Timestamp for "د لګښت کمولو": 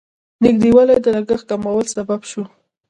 1.01-1.91